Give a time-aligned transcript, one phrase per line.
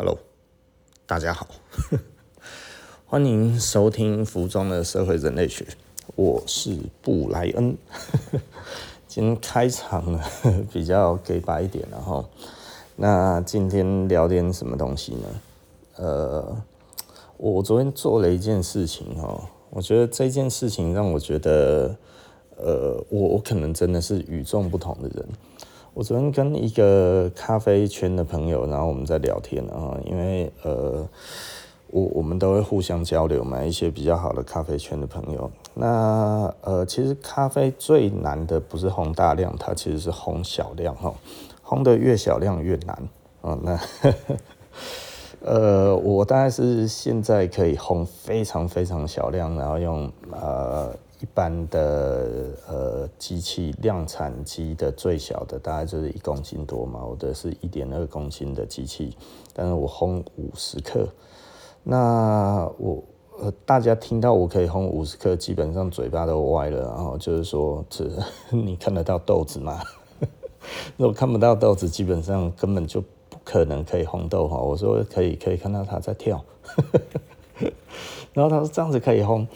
[0.00, 0.16] Hello，
[1.06, 1.48] 大家好，
[3.04, 5.66] 欢迎收听服装的社会人类学。
[6.14, 7.76] 我是布莱恩。
[9.08, 10.22] 今天开场呢
[10.72, 12.24] 比较给白一点，然后
[12.94, 15.28] 那今天聊点什么东西呢？
[15.96, 16.62] 呃，
[17.36, 21.96] 我昨天做了一件事情哦，我觉得这件事情让我觉得，
[22.56, 25.28] 呃，我我可能真的是与众不同的人。
[25.98, 31.04] 我昨天跟一个咖啡圈的朋友，然后我们在聊天啊，因为呃，
[31.88, 35.50] 我我们都会互相交流嘛，一些比较好的咖啡圈的朋友。
[35.74, 41.12] 那呃，其实咖啡最难的不是烘大量，它其实是烘小量哈，
[41.66, 42.96] 烘的越小量越难
[43.42, 43.58] 啊。
[43.60, 43.80] 那
[45.42, 50.94] 呃，我大概是现在可以烘非常非常小量，然后用呃。
[51.20, 59.16] 一般的呃机器量产机的最小的大概就是一公斤多嘛，我的是一点二公斤的机器，
[59.52, 61.08] 但是我烘五十克，
[61.82, 63.02] 那我
[63.66, 68.08] 大家听到我可以烘五十克，基本上嘴巴都歪了，然后就是说，这
[68.50, 69.82] 你看得到豆子吗？
[70.96, 74.56] 如果看不到豆子，基本上根本就不可能可以烘豆哈。
[74.56, 76.44] 我说可以，可以看到它在跳，
[78.34, 79.46] 然后他说这样子可以烘。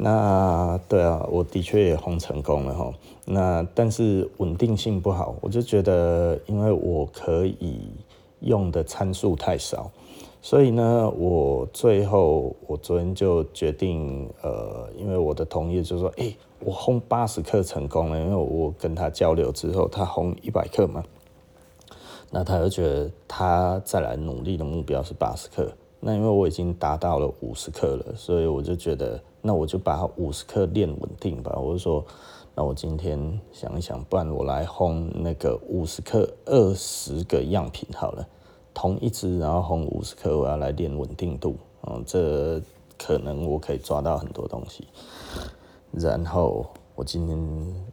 [0.00, 2.94] 那对啊，我的确也轰成功了哈。
[3.24, 7.90] 那但是稳定性不好，我就觉得，因为我可以
[8.38, 9.90] 用的参数太少，
[10.40, 21.02] 所以呢，我最后我昨天就决定，呃，因为我的同业就说，哎、我轰八十克成功了，因为我跟他交流之后，他轰一百克嘛，
[22.30, 25.72] 那他就觉得他再来努力的目标是八十克。
[26.00, 31.58] 那因为我已经达到了五十克了，所以我就觉得，那我就把五十克练稳定吧。
[31.58, 32.04] 我就说，
[32.54, 38.26] 那我今天想一想，不然我来烘那个五十克二十个样品好了，
[38.72, 41.56] 同一支，然后烘五十克，我要来练稳定度。
[41.88, 42.60] 嗯，这
[42.96, 44.86] 可能我可以抓到很多东西。
[45.90, 47.38] 然后我今天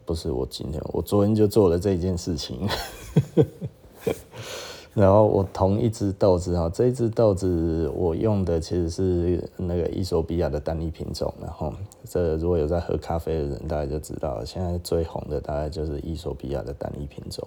[0.04, 2.68] 不是我今天，我昨天就做了这件事情。
[4.96, 11.70] 然后我同一只豆子哈，这一支豆子我用的其实是那个伊索比亚的单一品种，然后
[12.08, 17.46] 这如果有在喝咖啡的人，大概就知道，现在最红的大概就是伊索比亚的单一品种。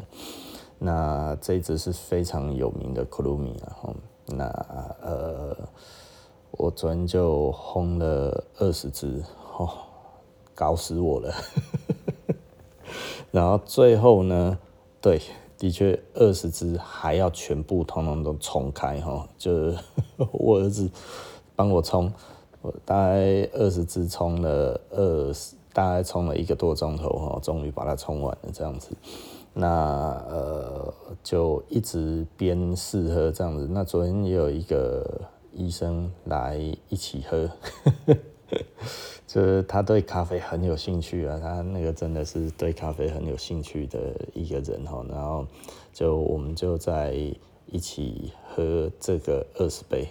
[0.77, 3.95] 那这一支是非常有名的库鲁米，然后
[4.27, 4.45] 那
[5.01, 5.57] 呃，
[6.51, 9.23] 我昨天就烘了二十支，
[9.57, 9.67] 哦，
[10.53, 11.33] 搞死我了。
[13.31, 14.59] 然后最后呢，
[15.01, 15.19] 对。
[15.59, 19.77] 的确，二十支还要全部通通都冲开哈，就是
[20.31, 20.89] 我儿子
[21.53, 22.09] 帮我冲，
[22.61, 28.89] 我大概二十支冲了二十，大概冲了一个多钟头哈，终于把它冲完了这样子。
[29.53, 29.67] 那
[30.29, 33.67] 呃，就一直边试喝这样子。
[33.69, 35.21] 那昨天也有一个
[35.51, 37.49] 医生来一起喝。
[39.29, 43.99] 就是他对咖啡很有兴趣啊，他那个真的是对咖啡很有兴趣的
[44.33, 45.05] 一个人哈。
[45.07, 45.45] 然后
[45.93, 47.13] 就我们就在
[47.67, 50.07] 一起喝这个二十杯，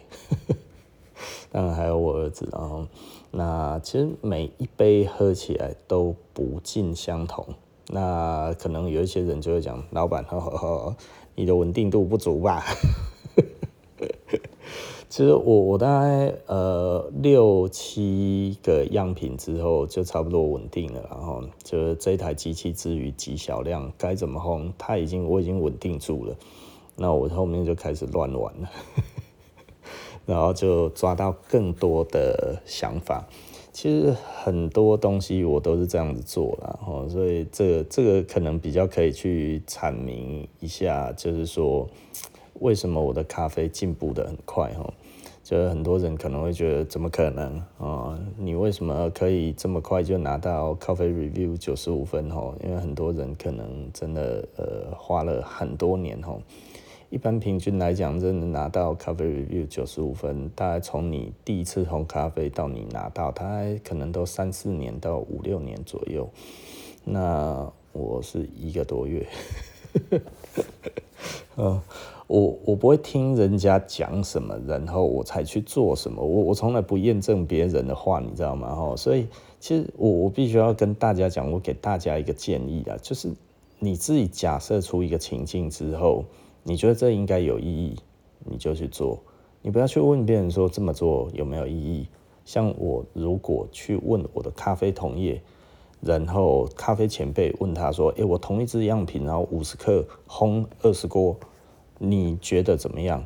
[1.51, 2.49] 当然还有我儿子。
[2.53, 2.87] 然后
[3.33, 7.45] 那其实每一杯喝起来都不尽相同。
[7.89, 10.25] 那可能有一些人就会讲，老板，
[11.34, 12.65] 你的稳定度不足吧？
[15.11, 26.37] 其实我我大概呃六七个样品之后就差不多稳定了，然后就是这台机器之于极小量该怎么烘，它已经我已经稳定住了，
[26.95, 28.71] 那我后面就开始乱玩了，
[30.27, 33.27] 然后就抓到更多的想法。
[33.73, 41.89] 其实很多东西我都是这样子做了，哈，所以这个这个可能比较可以去阐明一下，就是说。
[42.61, 44.73] 为什么我的咖啡进步得很快？
[44.75, 44.93] 哈，
[45.45, 48.19] 就是很多人可能会觉得怎么可能啊？
[48.37, 52.29] 你为什么可以这么快就拿到咖啡 review 九十五分？
[52.31, 56.37] 哈，因为很多人可能真的呃花了很多年哈。
[57.11, 66.28] 一般平均来讲，真的拿到咖啡 review 九十五分，大概从你第一次烘咖啡到你拿到，它可能都三四年到五六年左右。
[67.04, 69.27] 那我是一个多月，
[71.57, 71.81] 嗯。
[72.28, 76.22] 我我不会听人家讲什么，然后我才去做什么。
[76.22, 78.75] 我我从来不验证别人的话，你知道吗？
[78.75, 79.27] 哈，所以
[79.59, 83.33] 其实我我必须要跟大家讲，我给大家一个建议啊，就是
[83.78, 86.22] 你自己假设出一个情境之后，
[86.63, 87.97] 你觉得这应该有意义，
[88.45, 89.19] 你就去做。
[89.63, 92.07] 你不要去问别人说这么做有没有意义。
[92.45, 95.41] 像我如果去问我的咖啡同业，
[96.03, 101.34] 然后咖啡前辈问他说：“诶，我同一支样品，然后五十克烘二十锅。”
[101.98, 103.24] 你觉得怎么样？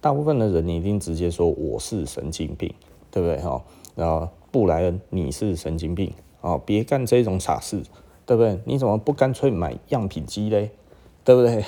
[0.00, 2.72] 大部分的人你一定直接说我是神经病，
[3.10, 3.62] 对不对哈？
[3.94, 7.82] 然后布莱恩你是神经病哦，别干这种傻事，
[8.26, 8.58] 对不对？
[8.64, 10.70] 你怎么不干脆买样品机嘞？
[11.24, 11.64] 对不对？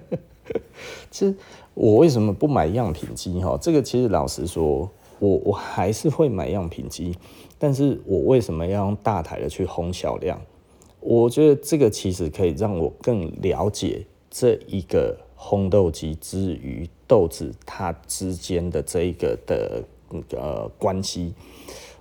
[1.10, 1.34] 其实
[1.74, 3.56] 我为什么不买样品机哈？
[3.60, 7.16] 这个其实老实说，我我还是会买样品机，
[7.58, 10.40] 但是我为什么要用大台的去轰小量？
[11.00, 19.84] 我觉得这个其实可以让我更了解这一个烘豆机之于豆子它之间的这一个的
[20.30, 21.34] 呃关系，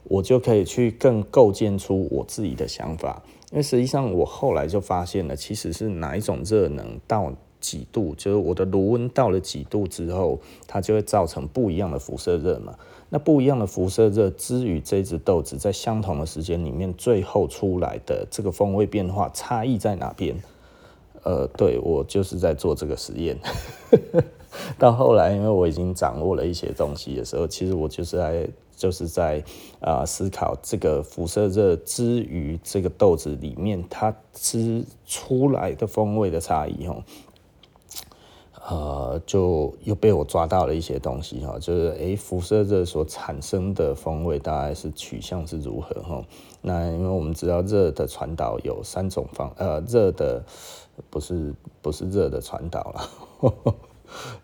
[0.06, 3.22] 我就可以去更构建出我自己的想法。
[3.52, 12.76] 因为实际上我后来就发现了，其实是哪一种热能到几度，就是我的炉温到了几度之后，它就会造成不一样的辐射热嘛。
[13.10, 20.36] 那不一样的辐射热，之于这只豆子在相同的时间里面，最后出来的这个风味变化差异在哪边？
[21.26, 23.38] 呃，对，我就是在做这个实验。
[24.80, 29.44] 到后来，因为我已经掌握了一些东西的时候，其实我就是在就是在
[29.82, 37.04] 啊、思考这个辐射热之于这个豆子里面它吃出来的风味的差异哦。
[38.68, 46.26] 呃，就又被我抓到了一些东西哈，就是诶，辐射热所产生的风味大概是取向是如何哈？
[46.62, 50.44] 那因为我们知道热的传导有三种方，呃，热的
[51.10, 53.10] 不是不是热的传导了，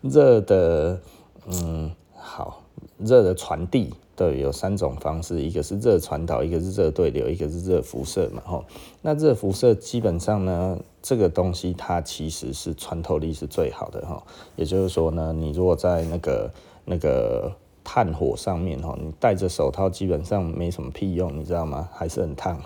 [0.02, 1.00] 热的
[1.46, 2.62] 嗯好，
[2.98, 3.94] 热的传递。
[4.14, 8.42] 对，有三种方式，一个是热传导，一个是热对流，一个是热辐射嘛。
[8.44, 8.64] 吼，
[9.00, 14.22] 那热辐射基本上呢，这个东西它其实是穿透力是最好的哈。
[14.54, 16.50] 也就是说呢，你如果在那个
[16.84, 17.50] 那个
[17.82, 21.88] 炭火上面哈，你戴着手套基本上没什么屁用，你知道吗？
[21.92, 22.60] 还是很烫。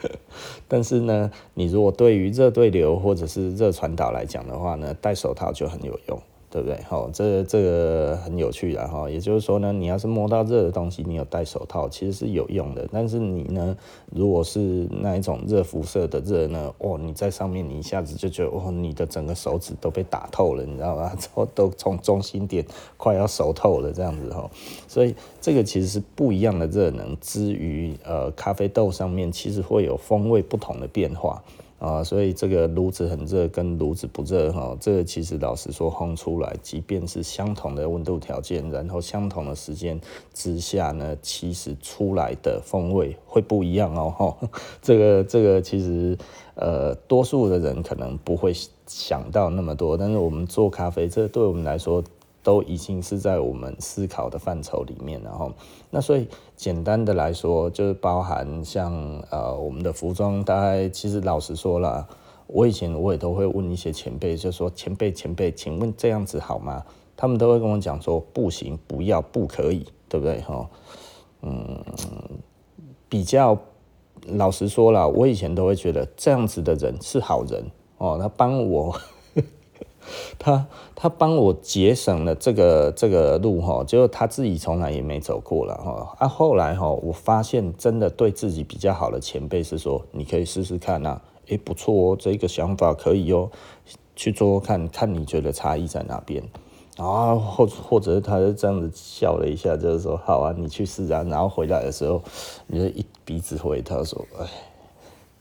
[0.68, 6.20] 但是呢，你如果对于热对流或者是热传导来讲的话呢，戴手套就很有用。
[6.50, 6.80] 对不对？
[6.88, 9.08] 好，这这个很有趣的哈。
[9.08, 12.88] 也就是说呢，你要是摸到热的东西，你有戴手套，其实是有用的。
[12.92, 13.76] 但是你呢，
[14.10, 21.12] 如果是那一种热辐射的热呢，哦，你在上面，你一下子就觉得，哦，你的整个手指都被打透了，你知道吗？
[21.34, 22.64] 都都从中心点
[22.96, 24.50] 快要熟透了这样子哈。
[24.86, 31.42] 所以这个其实是不一样的热能，之于呃咖啡豆上面，其实会有风味不同的变化。
[31.78, 40.00] 啊，所以这个炉子很热跟炉子不热哈，这个其实老实说烘出来，即便是相同的温度条件，然后相同的时间
[40.34, 44.10] 之下呢，其实出来的风味会不一样哦。
[44.10, 44.48] 哈，
[44.82, 46.18] 这个这个其实
[46.56, 48.52] 呃，多数的人可能不会
[48.86, 52.02] 想到那么多，但是我们做咖啡，这对我们来说。
[52.42, 55.52] 都已经是在我们思考的范畴里面，然后
[55.90, 56.26] 那所以
[56.56, 58.92] 简单的来说，就是包含像
[59.30, 62.08] 呃我们的服装，大概其实老实说了，
[62.46, 66.82] 我以前我也都会问一些前辈，就说前辈前辈，请问这样子好吗？
[67.16, 70.40] 他们都会跟我讲说不行，不要，不可以，对不对？
[70.42, 70.70] 哈，
[71.42, 71.84] 嗯，
[73.08, 73.58] 比较
[74.26, 77.64] 老实说了，我以前都会觉得这样子的人是好人
[77.98, 78.94] 哦，他帮我。
[80.38, 86.16] 他他帮我节省了这个这个路哈，结果他自己从来也没走过了哈。
[86.18, 93.50] 啊，后来哈，我发现真的对自己比较好的前辈是说，你可以试试看呐，诶，不错哦，这个想法可以哦，
[94.16, 96.42] 去做看看你觉得差异在哪边
[96.96, 97.34] 啊？
[97.36, 101.22] 或或者他就这样子笑了一下，就是说好啊，你去试啊。
[101.28, 102.20] 然后回来的时候，
[102.66, 104.26] 你就一鼻子灰，他说，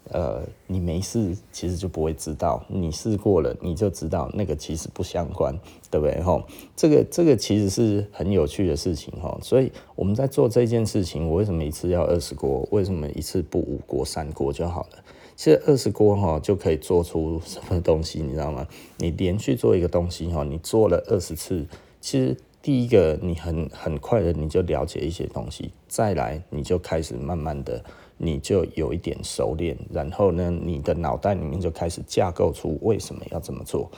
[0.09, 2.63] 呃，你没试，其实就不会知道。
[2.69, 5.53] 你试过了，你就知道那个其实不相关，
[5.91, 6.21] 对不对？
[6.21, 6.43] 吼，
[6.75, 9.37] 这个这个其实是很有趣的事情哈。
[9.41, 12.67] 所以我们在做这件事情，我为什么一次要二十锅？
[12.71, 15.03] 为什么一次不五锅、三锅就好了？
[15.35, 18.65] 其实二十锅哈就可以做出什么东西，你知道吗？
[18.97, 21.65] 你连续做一个东西哈，你做了二十次，
[21.99, 27.83] 其实第一个你很很快的你就了解一些东西，再来你就开始慢慢的。
[28.17, 33.89] 你就有一点熟练，然后呢，你的脑袋里面就开始架构出为什么要这么做。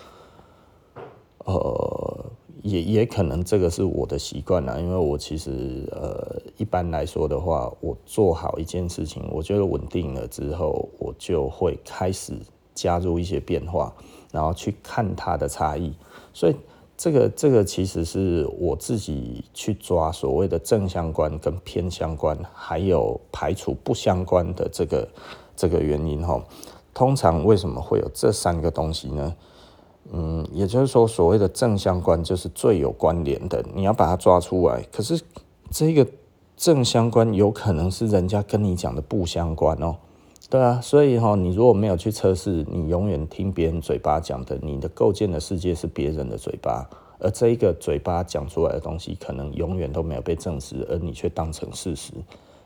[1.45, 2.25] 呃，
[2.61, 12.33] 也也可能这个是我的习惯啦，因为我其实呃，一般来说的话，我做好一件事情，我觉得稳定了之后，我就会开始
[12.73, 13.93] 加入一些变化，
[14.31, 15.93] 然后去看它的差异，
[16.33, 16.55] 所以。
[16.99, 25.07] 这个这个其实是我自己去抓所谓的正相关跟偏相关，还有排除不相关的这个
[25.55, 26.43] 这个原因哈。
[26.93, 29.33] 通常为什么会有这三个东西呢？
[30.11, 34.83] 嗯，也就是说，所谓的正相关就是最有关联的，你要把它抓出来。
[34.91, 35.21] 可是
[35.71, 36.05] 这个
[36.57, 39.95] 正相关有可能是人家跟你讲的不相关哦。
[40.49, 46.89] 对啊，所以哈，你如果没有去测试，你永远听别人嘴巴讲的，你的构建的世界是别人的嘴巴，
[47.19, 52.13] 而这一个嘴巴讲出来的东西，可能永远都没有被证实，而你却当成事实。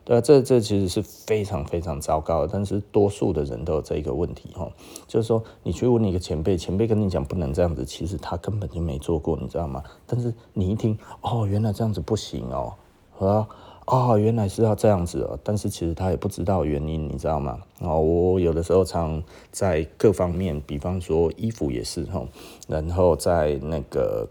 [0.05, 4.69] 对啊，这这其实是非常非常糟糕的，但是多数的人都有这一个问题哈，
[5.05, 9.83] 就是说你去问一个前辈，前辈跟你讲不能这样子，其实他根本就没做过，你知道吗？
[10.07, 12.73] 但是你一听，哦，原来这样子不行哦，
[13.19, 13.47] 啊，
[13.85, 17.59] 哦，原来是要这样子哦，但是其实他也不知道原因，你知道吗？
[17.79, 19.21] 哦，我有的时候常
[19.51, 22.25] 在各方面，比方说衣服也是哈，
[22.67, 24.27] 然后在那个。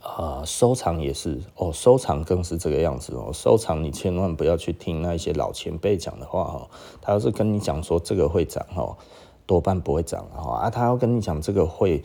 [0.00, 3.30] 啊、呃，收藏也是哦，收藏更是这个样子哦。
[3.32, 6.70] 收藏你千万不要去听那一些老前辈讲的话哦。
[7.02, 8.96] 他要是跟你讲说这个会涨哦，
[9.44, 10.70] 多半不会涨哈啊。
[10.70, 12.02] 他要跟你讲这个会，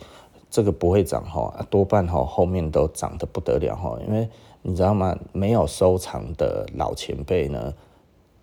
[0.50, 3.96] 这个不会涨哈啊，多半哈后面都涨得不得了哈。
[4.06, 4.28] 因为
[4.66, 5.14] 你知道吗？
[5.32, 7.74] 没有收藏的老前辈呢，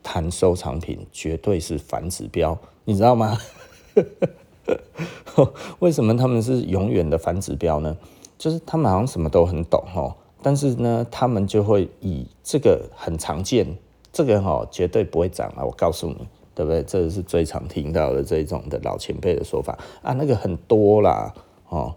[0.04, 3.36] 谈收藏品绝对是反指标，你知道吗？
[5.80, 7.98] 为什么他们是永远的反指标呢？
[8.38, 10.14] 就是他们好像什么都很懂哦，
[10.44, 13.76] 但是呢，他们就会以这个很常见，
[14.14, 15.66] 这个哈绝对不会涨啊！
[15.66, 16.84] 我告诉你，对不对？
[16.84, 21.34] 这是最常听到的这种的老前辈的说法啊，那个很多啦
[21.70, 21.96] 哦。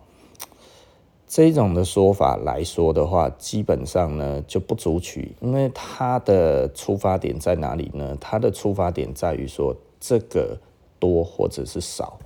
[1.35, 8.17] 这种的说法来说的话，基本上呢就不足取，因为他的出发点在哪里呢？
[8.21, 10.57] 他的出发点在于说这个
[11.01, 12.17] 多或者是少。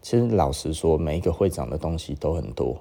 [0.00, 2.76] 其实老实说，每一个会长的东西都很多，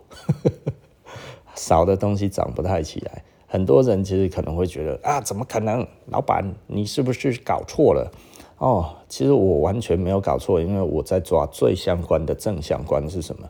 [1.57, 3.23] 少的东西涨不太起来。
[3.47, 5.83] 很多人其实可能会觉得啊，怎么可能？
[6.11, 8.11] 老板，你是不是搞错了？
[8.59, 13.49] 哦，其实我完全没有搞错，因为我在抓最相关的正相关是什么？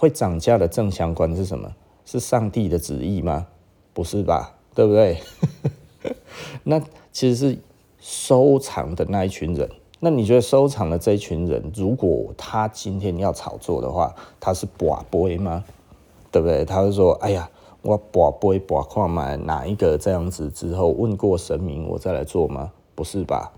[0.00, 1.70] 会涨价的正相关是什么？
[2.06, 3.46] 是上帝的旨意吗？
[3.92, 4.56] 不是吧？
[4.74, 5.20] 对不对？
[6.64, 6.80] 那
[7.12, 7.58] 其实是
[8.00, 9.68] 收藏的那一群人。
[9.98, 15.62] 那你觉得收藏的这一群人，如果他今天要炒作的话，他是博杯吗？
[16.32, 16.64] 对不对？
[16.64, 17.50] 他会说：“哎呀，
[17.82, 22.72] 我博杯博看买哪一个这样子之后问过神明，我再来做吗？
[22.94, 23.52] 不是吧？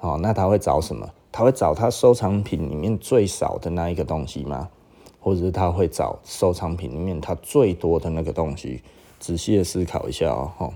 [0.00, 1.08] 哦，那他会找什么？
[1.32, 4.68] 他会找他收藏品里面最少的那一个东西吗？
[5.20, 8.82] 或者是他会找收藏品里面他最多的那个东西？
[9.18, 10.72] 仔细的思考一下哦。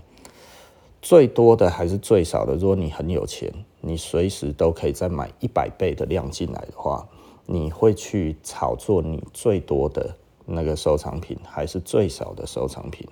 [1.00, 2.54] 最多的还是最少的？
[2.54, 3.52] 如果你很有钱。
[3.84, 7.04] 你随时都可以再买一百倍的量进来的话，
[7.46, 10.14] 你会去炒作你最多的
[10.46, 13.04] 那个收藏品，还是最少的收藏品？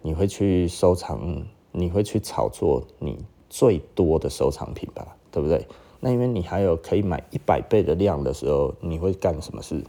[0.00, 5.16] 你会去收藏，你会去炒作你最多的收藏品吧？
[5.30, 5.64] 对不对？
[6.00, 9.80] 那因为你还有可以买一百倍的量的时候，你会干什么事？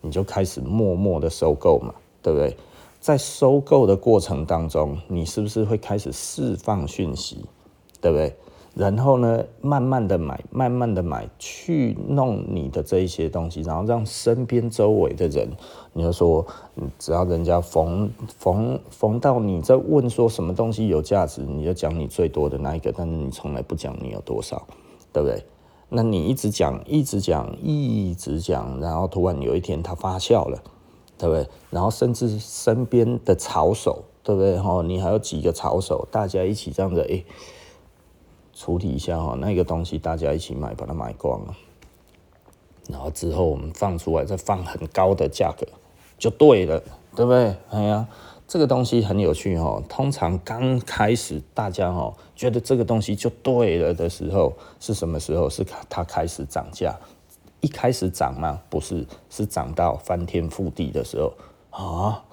[0.00, 2.56] 你就开始默默的收购嘛，对不对？
[3.00, 7.44] 在收购的过程当中，你是不是会开始释放讯息？
[8.00, 8.34] 对不对？
[8.72, 15.48] 然后呢，慢慢的买，慢慢的买，去弄你的这一些东西，然后让身边周围的人，
[15.92, 16.46] 你就说，
[16.98, 24.64] 只要人家逢逢逢到你在问说什么东西有价值，你就讲你最多的那一个，但是你从来不讲你有多少，
[25.12, 25.44] 对不对？
[25.90, 30.62] 那你一直讲，一直讲，一直讲，然后突然有一天它发酵了，
[31.18, 31.46] 对不对？
[31.68, 34.58] 然后甚至身边的草手，对不对？
[34.58, 37.22] 哈，你还有几个草手，大家一起这样子，哎。
[38.52, 41.56] 处理一下哈，那个东西大家一起买，把它买光了，
[42.90, 45.66] 然后之后我们放出来，再放很高的价格，
[46.18, 46.78] 就对了，
[47.16, 47.56] 对不对？
[47.70, 48.06] 哎呀，
[48.50, 49.80] 这个东西很有趣哈。
[49.88, 55.48] 通常刚开始大家哈觉得这个东西就对了的时候，是什么时候？
[55.48, 56.98] 是它开始涨价，
[57.60, 58.60] 一开始涨吗？
[58.68, 61.32] 不是，是涨到翻天覆地的时候
[61.70, 62.24] 啊，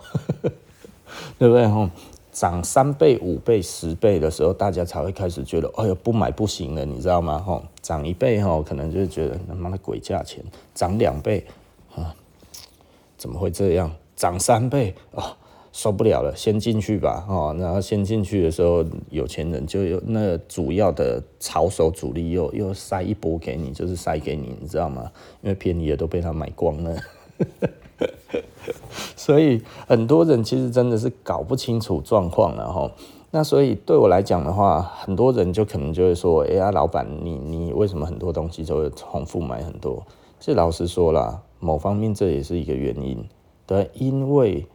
[1.37, 1.67] 对不对？
[1.67, 1.87] 哈。
[2.31, 7.39] 涨三倍、五倍、十倍的时候，大家才会开始觉得，哎呦，不买不行了，你知道吗？
[7.39, 10.43] 吼，涨一倍吼，可能就是觉得他妈的鬼价钱；
[10.75, 11.45] 涨两倍，
[11.95, 12.13] 啊，
[13.17, 13.91] 怎么会这样？
[14.15, 15.35] 涨三倍，哦，
[15.77, 25.11] 受不了了，先进去吧，哦，然后先进去的时候，有钱人就有那主要的炒手主力又又塞一波给你，就是塞给你，你知道吗？
[25.43, 26.97] 因为便宜的都被他买光了。
[29.15, 32.91] 所以很多人其实真的是搞不清楚状况了哈。
[33.29, 40.03] 那所以对我来讲的话，很多人就可能就会说：“哎呀，老板，你你为什么很多东西都会重复买很多？”
[40.41, 43.23] 其实老实说啦，某方面这也是一个原因。
[43.67, 44.65] 对，因为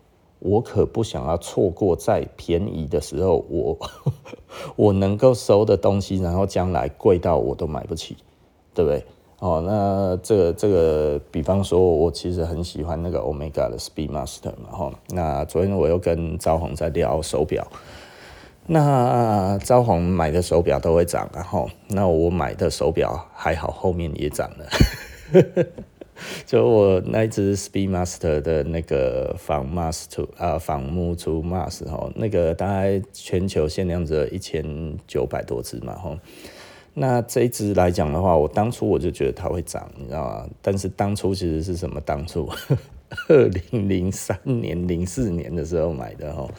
[0.45, 3.79] 我可不想要错过在便宜的时候，我
[4.75, 8.17] 我能够收的东西，然后将来贵到我都买不起，
[8.75, 9.05] 对不对？
[9.39, 14.93] 哦，那这个这个，比方说，我其实很喜欢那个 Omega 的 Speedmaster 嘛，哈。
[15.11, 17.67] 那昨天我又跟招宏在聊手表，
[18.67, 24.67] 那招宏买的手表都会涨，然后那我买的手表还好，后面也涨了。
[26.47, 34.65] 就我那一只 Speedmaster 的那个仿 Mars Two 啊，仿 Move to Mars 哈，那个大概全球限量只有一千
[35.07, 36.19] 九百多只嘛哈。
[36.95, 40.47] 那这一只来讲的话，我当初我就觉得它会涨，你知道吗？
[40.61, 42.49] 但是当初其实是什么当初？
[43.29, 46.51] 二零零三年、零四年的时候买的哦。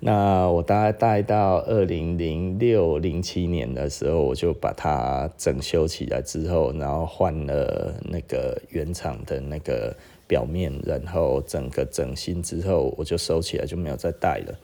[0.00, 9.94] 那我大概带到二零零六、零七年的时候，我就把它整修起来之后，然后换了那个原厂的那个
[10.26, 14.58] 表面，然后整个整新之后，我就收起来，就没有再带了。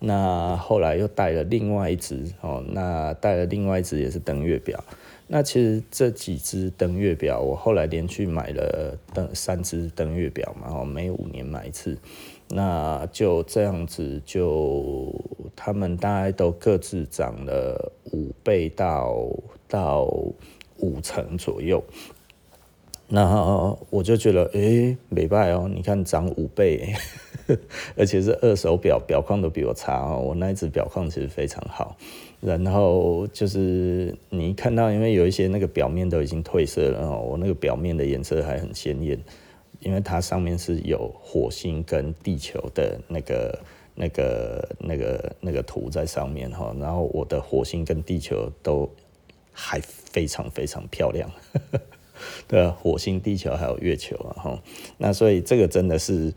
[0.00, 4.82] 那后来又带了另外一只哦，那带了另外一只也是登月表。
[5.26, 11.96] 那其实这几只登月表，我后来连续买了登三只登月表嘛，哦，每五年买一次。
[12.48, 15.12] 那就这样子就，
[15.56, 19.26] 他们大概都各自涨了五倍到
[19.66, 20.02] 到
[20.78, 21.82] 五成左右。
[23.08, 26.94] 那我就觉得，诶，美拜哦，你看涨五倍。
[27.94, 30.18] 而且是二手表，表况都比我差哦。
[30.18, 31.94] 我那一只表况其实非常好。
[32.44, 39.18] 然后就是你看到，因为有一些那个表面都已经褪色了哦，我那个表面的颜色还很鲜艳，
[39.80, 43.58] 因为它上面是有火星跟地球的那个、
[43.94, 46.76] 那个、那个、那个图在上面哈。
[46.78, 48.86] 然后我的火星跟地球都
[49.50, 51.30] 还非常非常漂亮。
[52.46, 54.62] 对，火星、地球还有月球啊哈。
[54.98, 56.30] 那所以这个真的是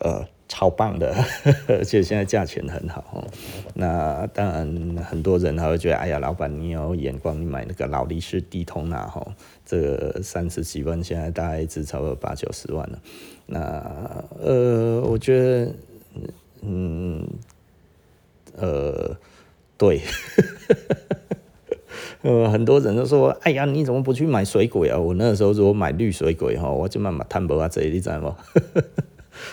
[0.00, 0.26] 呃。
[0.52, 1.14] 超棒的，
[1.66, 3.26] 而且现在价钱很好。
[3.72, 9.26] 那当然，很多人还会觉得，哎呀，老板你有眼光，你买那个劳力士低通拿哈，
[9.64, 12.98] 这三十几万，现在大概一支差不多八九十万了。
[13.46, 13.60] 那
[14.38, 15.74] 呃，我觉得，
[16.60, 17.26] 嗯，
[18.58, 19.16] 呃，
[19.78, 20.02] 对，
[22.20, 24.98] 呃，很多人都说，哎呀，你怎么不去买水鬼啊？
[24.98, 28.36] 我那时候如果买绿水鬼哈，我就慢慢摊薄啊，这里你知道吗？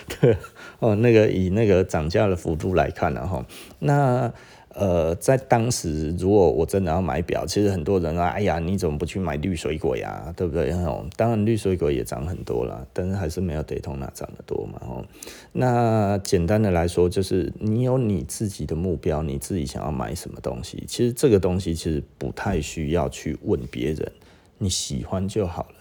[0.22, 0.38] 对。
[0.80, 3.46] 哦，那个以那个涨价的幅度来看呢，哈，
[3.80, 4.32] 那
[4.74, 10.34] 呃，在当时如果我真的要买表，其实很多人啊，哎呀，你怎么不去买绿水鬼啊？
[10.38, 10.72] 对不对？
[10.72, 15.04] 哦，当然绿水鬼也涨很多了，但是还是没有 Daytona 涨得多嘛，哦。
[15.52, 24.10] 那简单的来说，就是你有你自己的目标，你自己想要买什么东西，其实这个东西其实不太需要去问别人，
[24.60, 25.79] 你喜欢就好了。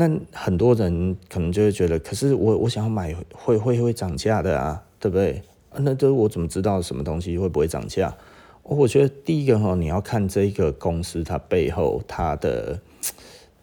[0.00, 5.42] 那很多人可能就会觉得，可是我我想要买会会会涨价的啊，对不对？
[5.76, 8.16] 那这我怎么知道什么东西会不会涨价？
[8.62, 12.80] 我觉得第一个哈，你要看这个公司它背后它的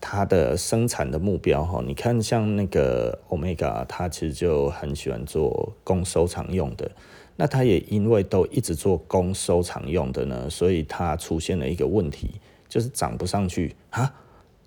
[0.01, 1.81] 它的生产的目标哈。
[1.87, 6.91] 你看像那个 Omega，它其实就很喜欢做供收藏用的。
[7.37, 14.13] 那它也因为都一直做供收藏用的呢，所以它出现了一个问题，就是涨不上去啊。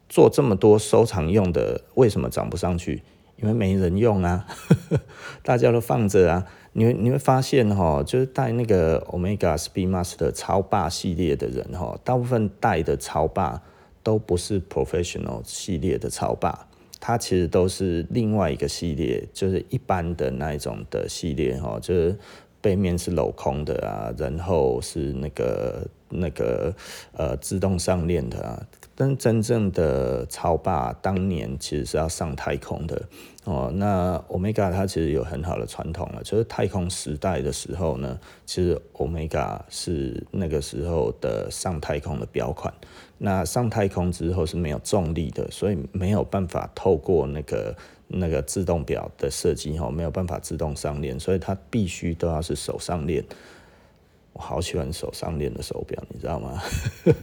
[0.09, 3.03] 做这么多收藏用的，为什么涨不上去？
[3.41, 4.47] 因为没人用啊，
[5.45, 6.45] 大家都放着啊。
[6.73, 13.63] 你会你会发现哈，就是带那个 Omega Speedmaster 超霸系列的人哈，大部分带的超霸
[14.03, 16.69] 都不是 Professional 系列的超霸，
[17.01, 22.17] 它其实都是另外一个系列，就是一般的那一种的系列哈，就是
[22.61, 26.75] 背面是镂空的啊，然后是那个那个
[27.13, 28.67] 呃自动上链的啊。
[29.01, 33.01] 但真正的超霸当年其实是要上太空的
[33.45, 33.71] 哦。
[33.73, 42.75] 那 Omega 它其实有很好的传统了，就是太空时代的时候呢，其实 Omega 是那个时候的上太空的表款。
[43.19, 47.77] 那上太空之后是没有重力的，所以没有办法透过那个
[48.09, 53.25] 那个自动表的设计哈，没有办法自动上链，所以它必须都要是手上链。
[54.39, 56.63] 好喜欢手上链的手表，你知道吗？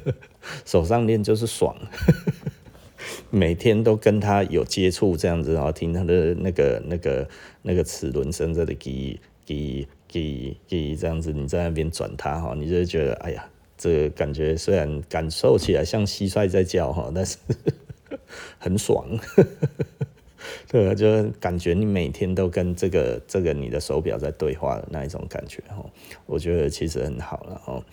[0.65, 1.75] 手上链就是爽，
[3.31, 7.27] 每天都跟它有接触，这样子，然后听它的那个、那个、
[7.61, 13.47] 那个齿轮声在的叽叽叽叽这样子，你在那边转它哈，你就会觉得，哎呀，
[13.77, 17.37] 这个感觉虽然感受起来像蟋蟀在叫哈，但是
[18.59, 19.07] 很爽。
[20.67, 25.89] 对，就感觉你每天都跟这个这个你的手表在对话的那一种感觉哦，
[26.25, 27.85] 我觉得其实很好了哈。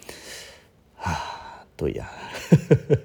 [0.97, 2.11] 啊，对呀，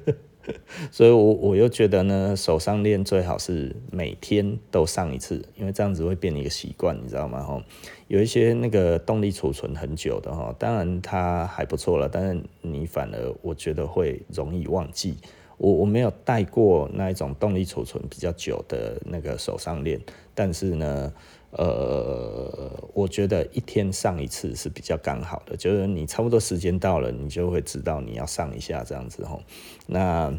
[0.91, 7.39] 所以我我又觉得呢，手上链最好是每天都上一次，因为这样子会变一个习惯，你知道吗？
[7.47, 7.63] 哦，
[8.07, 15.17] 有一些那个动力储存很久的哈，当然它还不错了，但是你反而我觉得会容易忘记。
[15.57, 19.99] 我我没有戴过那一种动力储存比较久的那个手上链，
[20.35, 21.11] 但是呢，
[21.51, 29.41] 呃，我觉得一天上一次是比较刚好的，就是你差不多时间到了，你就会知道你要上一下这样子吼。
[29.87, 30.31] 那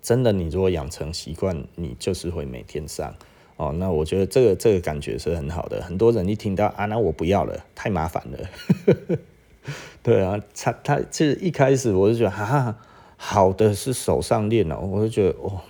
[0.00, 3.14] 真的，你如果养成习惯，你就是会每天上
[3.56, 3.74] 哦。
[3.78, 5.82] 那我觉得这个这个感觉是很好的。
[5.82, 9.18] 很多人一听到啊，那我不要了，太麻烦了。
[10.02, 12.78] 对啊，他他其实一开始我就觉得哈哈，
[13.20, 15.60] 好的是手上练哦，我就觉得哦，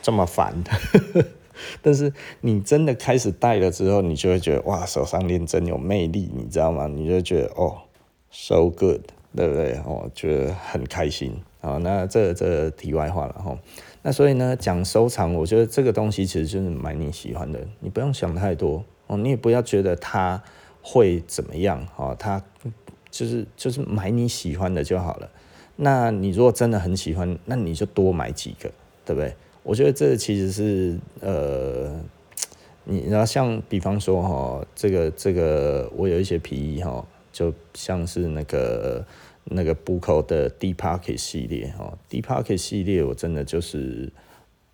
[0.00, 1.24] 这么烦的。
[1.82, 6.88] 但是你真的开始戴了之后，你就会觉得哇，手上练真有魅力，你知道吗？
[6.88, 7.82] 你就觉得哦
[8.30, 9.02] ，so good，
[9.36, 9.74] 对不对？
[9.84, 11.40] 哦，觉得很开心。
[11.60, 13.56] 好，那这、这、题外话了哈。
[14.02, 20.42] 那所以呢，讲收藏，我觉得这个东西其实就是买你喜欢的，你不用想太多哦，你也不要觉得它
[20.82, 22.42] 会怎么样哦，它
[23.10, 25.30] 就是就是买你喜欢的就好了。
[25.76, 28.70] 那你如果真的很喜欢，那你就多买几个，
[29.04, 29.34] 对不对？
[29.62, 31.98] 我觉得这其实是呃，
[32.84, 39.04] 你然后像比方说哈，这个这个我有一些皮衣哈，就像是那个。
[39.46, 44.10] 那个 Buckle 的 Deep Pocket 系列哦，Deep Pocket 系列我真的就是，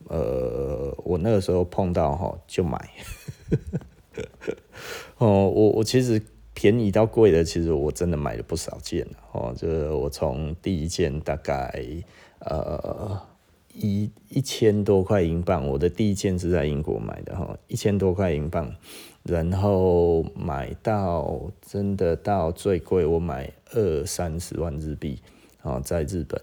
[0.06, 2.78] 呃，我那个时候碰到哈就买，
[5.18, 6.22] 哦，我我其实
[6.54, 11.84] 便宜到贵的，其实我真的买了不少件哦，就是我从第一件大概
[12.40, 13.20] 呃
[13.74, 18.74] 一一千多块英镑，我的第一件是在英国买的哈，一千多块英镑。
[19.22, 25.20] 然后买到真的到最贵，我买二三十万日币
[25.60, 26.40] 啊，在日本，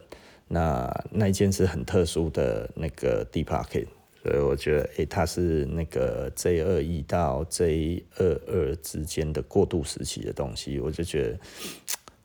[0.47, 3.87] 那那一件是很特殊的那个 Deep Pocket，
[4.23, 11.39] 所以我觉得，诶，它是那个 J 二一到 J 二二之间的过渡时期的东西，我就觉得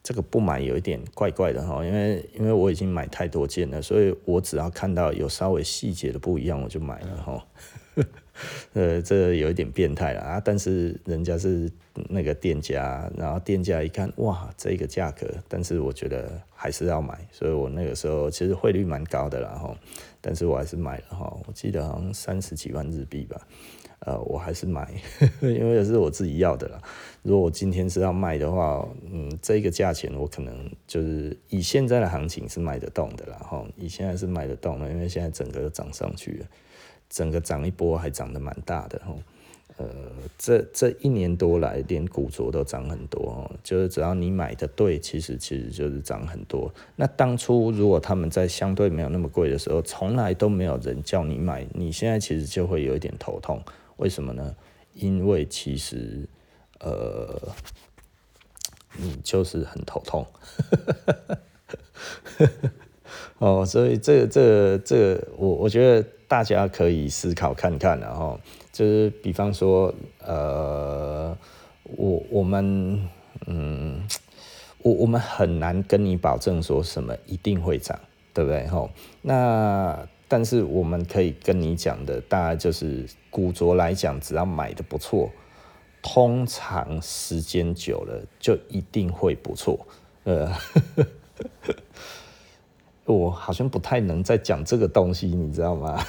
[0.03, 7.47] 这个不买有一点怪怪的哈，因为因为我已经买太多件了，所以我只要看到有稍微细节的不一样，我就买了哈。
[8.73, 10.43] 呃，这有一点变态了啊！
[10.43, 11.71] 但是人家是
[12.09, 19.77] 那个店家，然后店家一看，哇，这个价格，但是我觉得还是要买，所以我那个时候其实汇率蛮高的啦哈，
[20.23, 23.47] 但是我还是买了哈，我记得好像三十几万日币吧，
[23.99, 24.91] 呃，我还是买，
[25.43, 26.81] 因为是我自己要的啦。
[27.23, 36.47] 如果我今天是要卖的话，嗯，这个价钱我可能就是以现在的行情是卖得动的啦哈，以现在是卖得动的，因为现在整个都涨上去了。
[37.11, 39.15] 整个涨一波还涨得蛮大的哈，
[39.83, 39.89] 呃，
[40.39, 43.51] 这这一年多来，连古着都涨很多。
[43.65, 46.73] 就是只要你买的对，其实其实就是涨很多。
[46.95, 53.61] 那当初如果他们在相对没有那么贵的时候，从来都没有人叫你买，你现在其实就会有一点头痛。
[53.97, 54.55] 为什么呢？
[54.95, 56.29] 因为其实
[56.79, 57.37] 呃，
[58.97, 60.25] 你就是很头痛。
[63.39, 68.39] 哦，所以这这这，我我觉得大家可以思考看看，然后
[68.73, 71.37] 就是比方说，呃，
[71.85, 73.09] 我我们
[73.47, 74.03] 嗯，
[74.79, 77.99] 我我们很难跟你保证说什么一定会涨，
[78.33, 78.67] 对不对？
[78.67, 85.31] 吼，那但是我们可以跟你讲的，大概就是古着来讲，只要买的不错，
[86.03, 89.87] 通常时间久了就一定会不错，
[90.25, 90.51] 呃。
[93.05, 96.01] 我好像不太能再讲这个东西，你知道吗？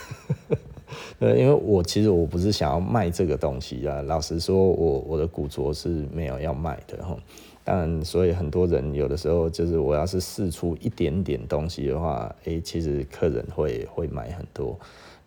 [1.20, 4.02] 呃，因为我其实我不是想要卖这个东西啊。
[4.02, 7.18] 老实说，我我的古着是没有要卖的哈。
[7.64, 14.78] 当然，所以很多人有的时候就是我要是试出一点点东西的话，诶，其实客人会会买很多。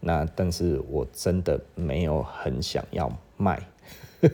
[0.00, 3.61] 那但是我真的没有很想要卖。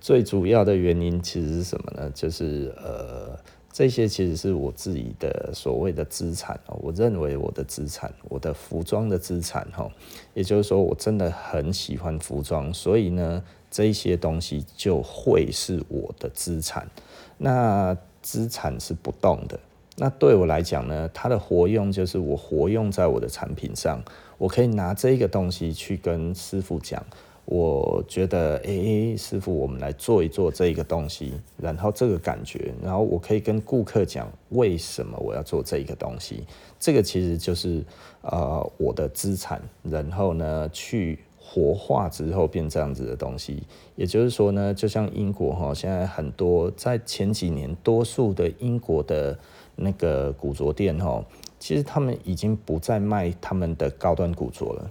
[0.00, 2.10] 最主要的原因其实是什么呢？
[2.14, 3.38] 就是呃。
[3.74, 9.90] 这些其实是我自己的所谓的资产哦，我认为我的资产，我的服装的资产哈，
[10.32, 16.88] 也就是说我真的很喜欢服装，所以呢，这些东西就会是我的资产。
[17.36, 19.58] 那资产是不动的，
[19.96, 24.00] 那对我来讲呢，它的活用就是我活用在我的产品上，
[24.38, 27.04] 我可以拿这个东西去跟师傅讲。
[27.46, 36.44] 我觉得，哎、欸，师傅，我们来做一做这个东西，然后这个感觉，然后我可以跟顾客讲为什么我要做这个东西，
[36.80, 37.84] 这个其实就是
[38.22, 43.62] 呃我的资产，然后呢去活化之后变这样子的东西，
[43.94, 49.38] 也就是说呢，就像英国哈，现在很多在前几年，多数的英国的
[49.76, 51.22] 那个古着店哈，
[51.58, 54.90] 其实他们已经不再卖他们的高端古着了。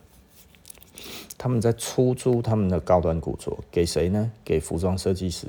[1.37, 4.31] 他们在出租他们的高端古着给谁呢？
[4.43, 5.47] 给服装设计师。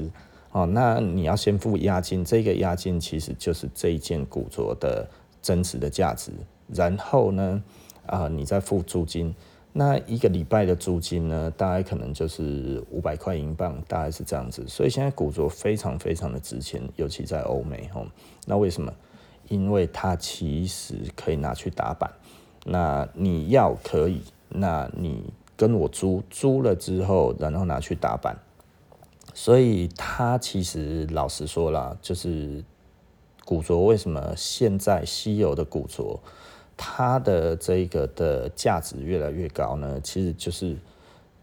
[0.53, 5.09] 哦，那你要先付押金，这个押金其实就是这一件古着的
[5.43, 6.31] 真实的价值。
[6.69, 7.63] 然后呢，
[8.07, 9.35] 啊、你再付租金。
[9.73, 14.65] 那一个礼拜的租金呢，大概可能就是五百块英镑，大概是这样子。
[14.69, 17.91] 所以现在古着非常非常的值钱，尤其在欧美。
[17.93, 18.07] 哦，
[18.47, 18.93] 那为什么？
[19.49, 22.09] 因为它其实可以拿去打板。
[22.65, 25.25] 那你要可以，那你
[25.57, 28.37] 跟我租，租了之后，然后拿去打板。
[29.33, 32.65] 所以它其实老实说啦，就是
[33.45, 36.21] 古着为什么现在稀有的古着，
[36.77, 40.01] 它的这个的价值越来越高呢？
[40.01, 40.77] 其实就是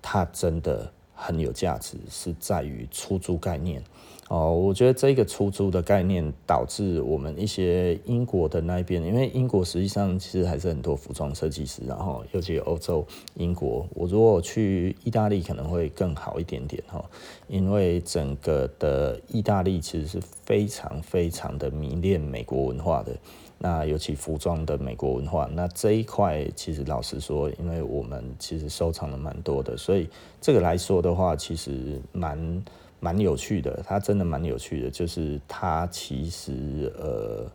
[0.01, 3.83] 它真的很有价值，是在于出租概念。
[4.31, 17.03] 哦，我觉得这个出租的概念导致我们一些英国的那边，因为英国实际上其实还是很多服装设计师，然后尤其欧洲、英国，我如果去意大利可能会更好一点点哈，
[17.49, 23.13] 因为整个的意大利其实是非常非常的迷恋美国文化的，
[23.57, 30.07] 那尤其服装的美国文化，那这一块其实老实说，因为我们其实收藏了蛮多的，所以
[30.39, 32.63] 这个来说的话，其实蛮。
[33.03, 37.45] 蛮有趣的，它真的蛮有趣的，就是它其实呃，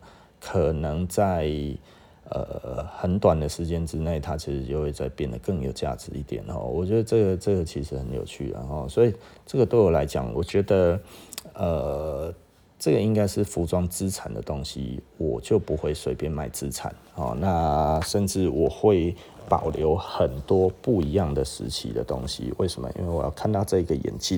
[0.41, 1.49] 可能在
[2.29, 6.59] 呃很短的时间之内，它其实就会再变得更有价值一点哦。
[6.59, 9.13] 我觉得这个这个其实很有趣，然后所以
[9.45, 10.99] 这个对我来讲，我觉得
[11.53, 12.33] 呃，
[12.77, 17.33] 这个应该是服装资产的东西，我就不会随便卖资产哦。
[17.39, 19.15] 那甚至我会
[19.47, 22.91] 保留很多不一样的时期的东西，为什么？
[22.99, 24.37] 因为我要看到这个眼镜。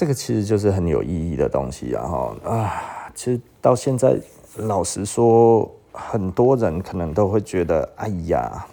[0.00, 4.16] 这个其实就是很有意义的东西，然后啊，其实到现在，
[4.56, 8.64] 老实说，很多人可能都会觉得，哎呀，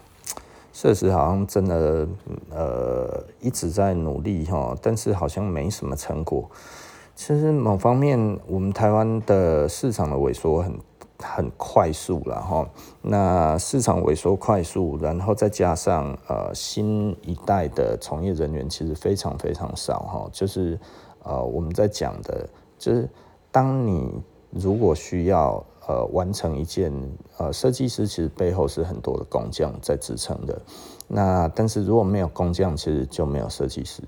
[0.72, 2.08] 确实好像真的，
[2.50, 6.50] 呃，一直在努力哈，但是好像没什么成果。
[7.14, 10.80] 其实某方面，我们台湾的市场的萎缩很
[11.22, 12.66] 很快速了哈。
[13.02, 20.80] 那市场萎缩快速，然后再加上呃新一代的从业人员其实非常非常少哈，就是。
[21.28, 22.48] 呃，我们在讲的，
[22.80, 23.10] 就是
[23.52, 24.10] 当你
[24.50, 26.92] 如果需要呃完成一件
[27.38, 30.62] 呃设计师，其实背后是很多的工匠在支撑的。
[31.08, 34.02] 那但是如果没有工匠，其实就没有设计师。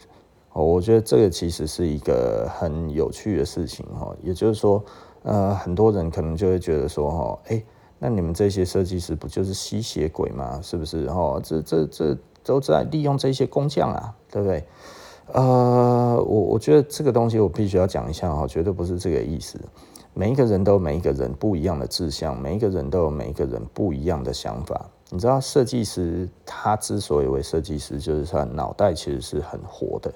[0.54, 4.16] 哦，我觉得这个其实是一个很有趣的事情哈。
[4.24, 4.84] 也就是说，
[5.24, 7.64] 呃，很多人可能就会觉得说，哈，哎，
[8.00, 10.60] 那你们这些设计师不就是吸血鬼吗？
[10.64, 11.06] 是不是？
[11.06, 14.64] 哦，这这这都在利用这些工匠啊，对不对？
[15.34, 19.60] 呃，我我觉得这个东西我必须要讲一下哈，绝对不是这个意思。
[20.14, 24.90] 每一个人都有每一个人不一样的志向，每一个人都有每一个人不一样的想法。
[25.12, 30.14] 你知道，设计师他之所以为设计师，就是他脑袋其实是很活的。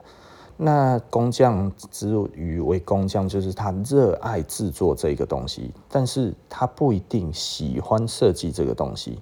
[0.57, 9.19] 那工匠之于为工匠，就是他热爱制作这个东西，但是他不一定喜欢设计这个东西。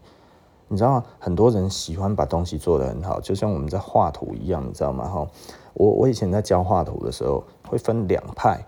[0.71, 5.05] 你知道，很多人喜欢把东西做得很好，就像我们在画图一样，你知道吗？
[5.05, 5.27] 哈。
[5.73, 8.65] 我我以前在教画图的时候，会分两派，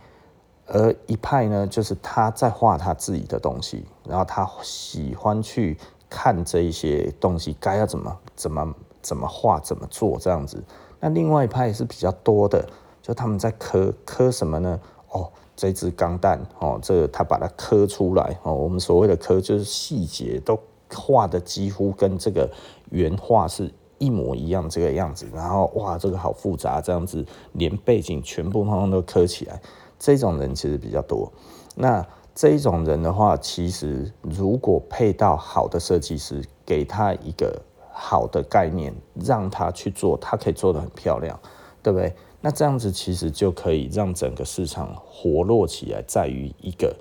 [0.68, 5.78] 而一派呢，就是他在画他自己的东西，然后他喜欢去
[6.10, 10.62] 看这一些东西该要怎么怎么怎么画怎么做这样子。
[11.00, 12.68] 那另外一派是比较多的，
[13.02, 14.78] 就他们在刻刻什么呢？
[15.12, 18.54] 哦，这只钢蛋哦，这个他把它刻出来哦。
[18.54, 20.60] 我们所谓的刻，就是细节都
[20.94, 22.50] 画的几乎跟这个
[22.92, 23.74] 原画是。
[24.00, 29.62] 一模一样这个样子，然后哇，这个好复杂，这样子连背景全部通通都刻起来，
[29.98, 31.32] 这种人其实比较多。
[31.74, 37.62] 那这种人的话，其实如果配到好的设计师，给他一个
[37.94, 41.40] 好的概念，让他去做，他可以做得很漂亮，
[41.82, 42.14] 对不对？
[42.42, 46.94] 那这样子其实就可以让整个市场活络起来，在于一个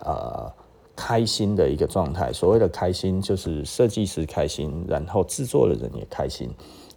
[0.00, 0.52] 呃。
[0.94, 6.50] 开心的一个状态，所谓的开心就是设计师开心，然后制作的人也开心。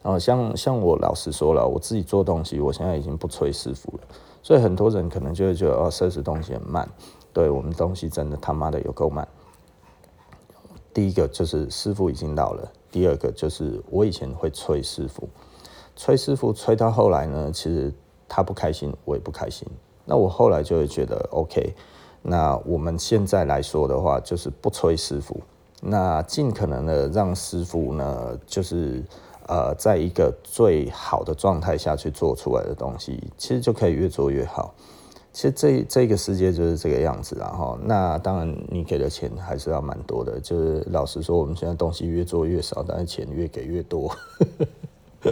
[0.03, 4.03] 然后像像我老实说了，我自己做东西，我现在已经不催师傅了，
[4.43, 6.87] 所以很多人可能就会觉得哦，设计东西很慢。
[7.33, 9.27] 对，我们东西真的他妈的有够慢。
[10.93, 15.27] 第一个就是师傅已经老了，第二个就是我以前会催师傅，
[15.95, 17.91] 催师傅催到后来呢，其实
[18.29, 19.67] 他不开心，我也不开心。
[20.05, 21.73] 那我后来就会觉得 OK。
[22.27, 25.39] 那我们现在来说的话，就是不催师傅，
[25.81, 29.03] 那尽可能的让师傅呢，就是
[29.47, 34.73] 呃，在一个最好的状态下去做出来的东西，其实就可以越做越好。
[35.31, 44.09] 其实这这个世界就是这个样子，然后那当然你给的钱还是要蛮多的，就是老实说，我们现在东西越做越少，但是钱越给越多。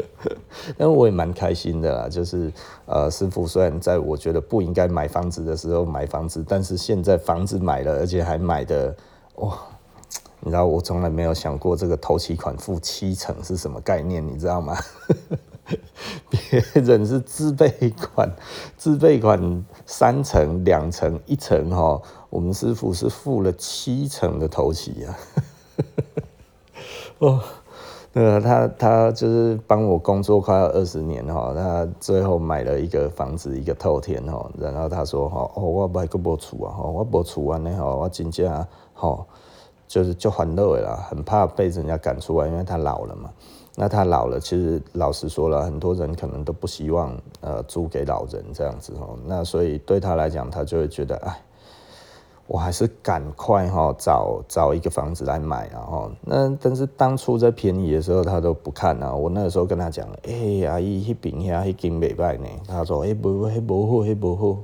[0.78, 2.52] 但我也蛮开心的啦，就是
[2.86, 8.96] 呃，师傅虽然在我觉得不应该买房子的时候买房子，但是现在房子买了，而且还买的
[9.36, 9.58] 哇，
[10.40, 14.78] 你知道我从来没有想过这个头期款付七成是什么概念，你知道吗？
[16.30, 18.30] 别人是自备款，
[18.78, 25.20] 自备款三成、两成、一成哈，我们师傅是付了七成的头期啊。
[27.20, 27.44] 哦。
[28.14, 38.48] 呃，他他就是帮我工作快要二十年哈，他最后买了一个房子，一个透天哈，然后他说哈，哦，我买个没厝啊，我没厝完呢哈，我真正
[38.94, 39.26] 哈，
[39.88, 43.32] 就是就烦恼啦，很怕被人家赶出来，因为他老了嘛。
[43.76, 51.36] 那他老了，其实老实说了，很多人可能都不希望呃租给老人这样子哦，那所以对他来讲，他就会觉得哎。
[52.46, 59.16] 我还是赶快哈找找一个房子来买，然后那但是当初在便宜的时候他都不看啊。
[59.16, 62.48] 我那个时候跟他讲，哎、欸，阿姨那边遐迄间袂歹呢。
[62.68, 64.58] 他说，哎、欸，不，那不好，那不好。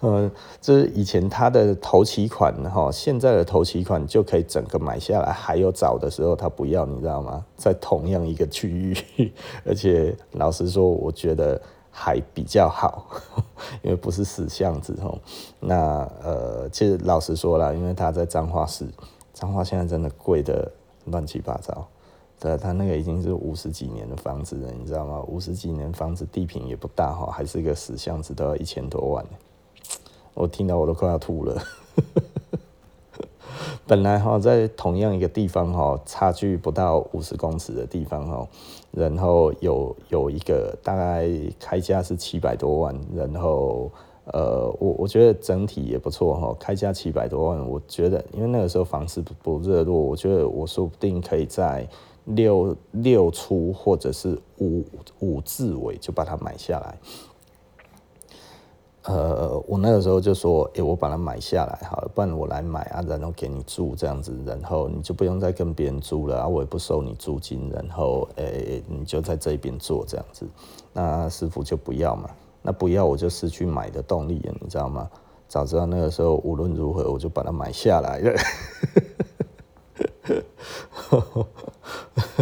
[0.00, 5.30] 嗯，这是以前他的头期款哈，现在的头期款就可以整个买下来。
[5.30, 7.44] 还有找的时候他不要，你知道吗？
[7.56, 9.32] 在同样一个区域，
[9.66, 11.60] 而且老实说，我觉得。
[12.00, 13.06] 还比较好，
[13.82, 15.18] 因为不是死巷子吼。
[15.58, 18.86] 那呃，其实老实说了，因为他在彰化市，
[19.34, 20.70] 彰化现在真的贵的
[21.06, 21.88] 乱七八糟。
[22.38, 25.20] 对，他那个已经是五十几年的房子了，你知道吗？
[25.26, 29.26] 五十几年房子地坪也不大哈，还是一个死巷子，都要一千多万。
[30.34, 31.60] 我听到我都快要吐了。
[33.88, 38.46] 本来哈，在同样一个地方哈，差距不到五十公尺的地方哈，
[38.90, 43.90] 然后有有一个大概开价是七百多万，然后
[44.32, 51.86] 呃，我我觉得整体也不错哈，开价七百多万，我觉得因为那个时候房市不不热络，我觉得我说不定可以在
[52.24, 54.84] 六六出或者是五
[55.20, 56.98] 五字尾就把它买下来。
[59.08, 70.46] 呃，我那个时候就说，哎、我把它买下来好了，不然我来买啊，然后给你住这样子，然后你就不用再跟别人租了啊，我也不收你租金，然后，哎、你就在这边做这样子。
[70.92, 72.28] 那师傅就不要嘛，
[72.60, 75.08] 那不要我就失去买的动力了，你知道吗？
[75.48, 78.34] 早知道那个时候无论如何我就把它买下来了。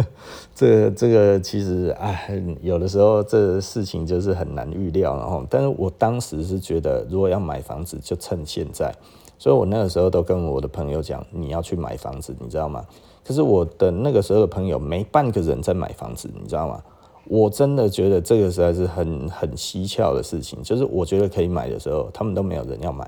[0.57, 8.91] 这这个其实哎，有的时候这事情就是很难预料，然后，但是我当时是觉得，如果要买房子，就趁现在，
[9.37, 12.83] 所以我那个时候都跟我的朋友讲，你要去买房子，你知道吗？
[13.23, 16.83] 可是我的那个时候的朋友没半个人在买房子，你知道吗？
[17.25, 23.07] 我真的觉得这个实在是很很蹊跷的事情，就是我觉得可以买的时候，他们都没有人要买。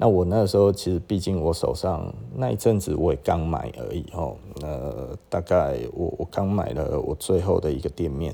[0.00, 4.36] 那我那时候其实，毕竟我手上那一阵子我也刚买而已哦。
[4.62, 8.32] 呃，大概我我刚买了我最后的一个店面，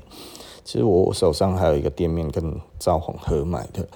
[0.63, 3.87] 其实我手上还有一个店面跟赵宏合买的，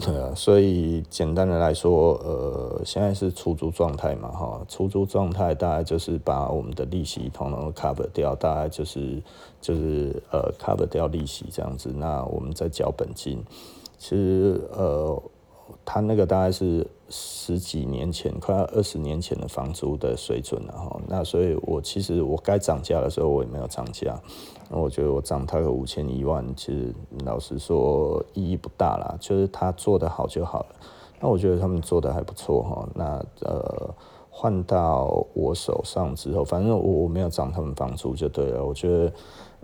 [0.00, 0.34] 对啊。
[0.34, 9.22] 所以简单的来说，呃，现在是出租状态嘛，哈，出租状态大概就是把我们的利息统统 cover 掉，大概就是
[9.62, 11.90] 就是呃 cover 掉利息这样子。
[11.96, 13.42] 那我们再缴本金，
[13.96, 15.22] 其实呃。
[15.84, 21.00] 他那个大概是十几年前，快要二十年前的房租的水准了哈。
[21.06, 24.20] 那所以，我其实我该涨价的时候，我也没有涨价。
[24.70, 29.16] 我觉得我涨他个五千一万，其实老实说意义不大啦。
[29.20, 30.76] 就是他做得好就好了。
[31.20, 32.88] 那我觉得他们做得还不错哈。
[32.94, 33.94] 那呃，
[34.30, 38.64] 换到我手上之后，反正我我没有涨他们房租就对了。
[38.64, 39.12] 我觉得。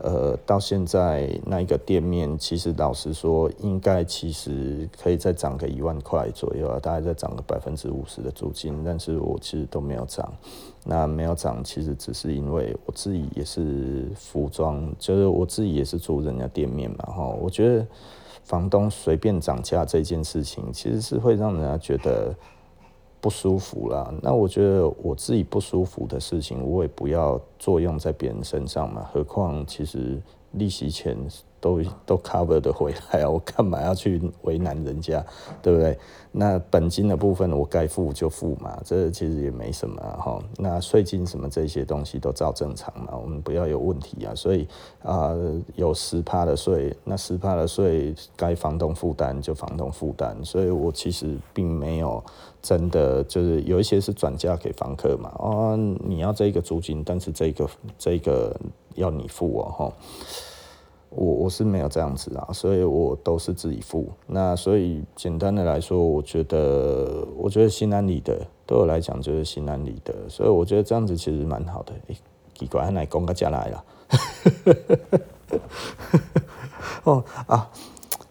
[0.00, 10.32] 呃，到现在那一个店面，其实老实说，应该其实可以再涨个一万块左右啊，大概再涨个百分之五十的租金，但是我其实都没有涨。
[10.84, 17.26] 那没有涨，其实只是因为我自己也是服装，就是我自己也是租人家店面嘛，哈。
[17.26, 17.86] 我觉得
[18.44, 22.34] 房东随便涨价这件事情，其实是会让人家觉得。
[23.20, 29.08] 不舒服啦，那我觉得我自己不舒服的事情，我也不要作用在别人身上嘛。
[29.12, 30.20] 何况其实
[30.52, 31.16] 利息钱。
[31.60, 35.24] 都都 cover 的回来啊，我干嘛要去为难人家，
[35.62, 35.98] 对不对？
[36.30, 40.38] 那本金的部分我该付就付嘛，这其实也没什么哈。
[40.58, 44.34] 那税金什么这些东西都照正常嘛，我们不要有问题啊。
[44.34, 44.68] 所以
[45.02, 45.34] 啊、
[45.74, 50.36] 有十趴的税，那十趴的税该房东负担就房东负担。
[50.44, 52.22] 所以我其实并没有
[52.60, 58.54] 真的就是有一些是转嫁给房客嘛，哦，你要这个租金，但是这个这个
[58.94, 59.92] 要你付哦，哈。
[61.10, 64.06] 我我是没有这样子啊，所以我都是自己付。
[64.26, 70.14] 那所以简单的来说，我觉得我觉得心安理得，对我来讲就是心安理得。
[70.28, 71.92] 所以我觉得这样子其实蛮好的。
[72.08, 72.16] 欸，
[72.54, 73.84] 奇怪，来公个家来了。
[77.04, 77.70] 哦啊，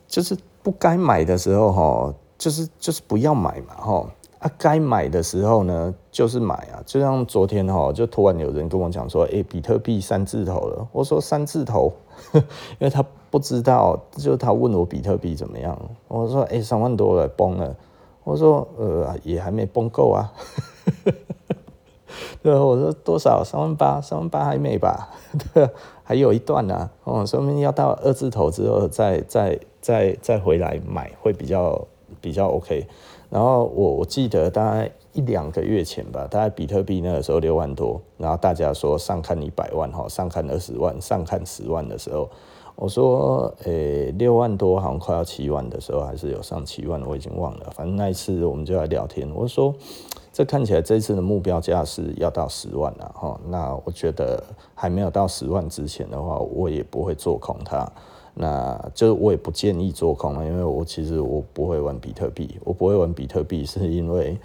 [0.08, 4.08] 就是不该买的时候哈，就是就是不要买嘛哈。
[4.40, 6.84] 啊，该买的时候呢，就是买啊。
[6.86, 10.88] 就像昨天哈，就突然有人跟我讲说，哎、比特币三字头了。
[10.92, 11.92] 我说三字头，
[12.34, 15.78] 因为他不知道，就他问我比特币怎么样。
[16.08, 17.76] 我说，哎、三万多了，崩了。
[18.24, 20.32] 我说，呃，也还没崩够啊。
[22.42, 23.44] 对，我说多少？
[23.44, 25.10] 三万八，三万八还没吧？
[25.54, 25.70] 对，
[26.04, 31.86] 还有一段呢、哦，说明要到二字头之后再再再再回来买会比较
[32.22, 32.88] 比较 OK。
[33.30, 42.30] 然后我我记得大概一两个月前吧，大概比特币那个时候六万多，然后大家说上看一百万哈，上看二十万，上看十万的时候，
[42.76, 47.72] 我说诶六万多好像快要七万的时候，还是有上七万，我已经忘了。
[47.76, 49.74] 反正那一次我们就来聊天，我说
[50.32, 53.40] 这看起来这次的目标价是要到十万了哈。
[53.48, 54.44] 那我觉得
[54.76, 57.92] 还没有到十万之前的话，我也不会做空它。
[58.40, 64.38] 那就是我也不建议做空了，因为我其实我不会玩比特币，我不会玩比特币是因为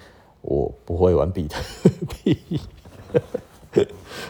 [0.43, 1.63] 我不会玩比特
[2.23, 2.61] 币，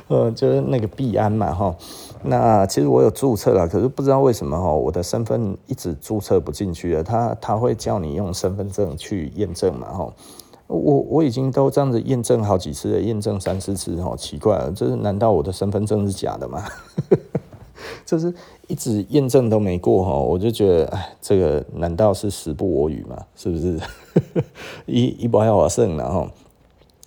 [0.08, 1.74] 呃，就是那个币安嘛哈。
[2.22, 7.02] 那其实我有注册了，可是不知道为什么哈，我的身份一直注册不进去了。
[7.02, 10.14] 他他会叫你用身份证去验证嘛哈。
[10.68, 16.64] 我我已经都这样子验证好几次了，验证三四次哈，奇怪了，就是难道我的身份证是假的吗？
[18.06, 18.32] 就是
[18.72, 23.22] 一直验证都没过哈，我就觉得，哎，这个难道是时不我与吗？
[23.36, 23.78] 是不是？
[24.88, 26.26] 一一不要我胜了哈。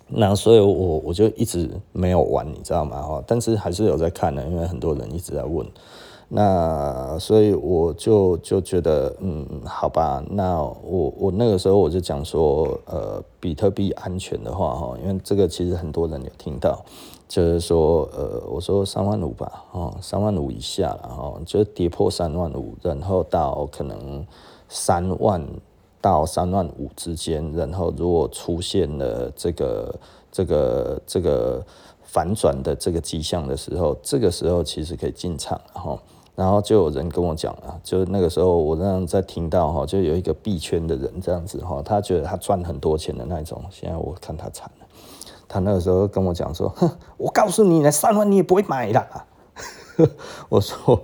[0.06, 3.02] 那所以我我就一直没有玩，你知道吗？
[3.02, 5.66] 哈，但是还是有在看的，因为很多人一直在问。
[6.28, 16.84] 那所以我就就觉得，嗯，好吧，那我我那个时候我就讲说，呃，比特币安全的话哈，因为这个其实很多人有听到。
[17.28, 24.24] 就是说，呃，我说三万五吧，哦，三万五以下了，哦，就跌破三万五，然后到可能
[24.68, 25.44] 三万
[26.00, 29.94] 到三万五之间，然后如果出现了这个
[30.30, 31.64] 这个这个
[32.04, 35.98] 反转的这个迹象的时候，这个时候其实可以进场，哈，
[36.36, 44.85] 然后就有人跟我讲了，就那个时候我那在听到哈，就有一个币圈的人这样子哈，他觉得他赚很多钱的那种，现在我看他惨了。
[45.48, 49.06] 他那个时候跟我讲说：“哼， 我告诉你，那三万你也不会买的。
[50.48, 51.00] ”我说：“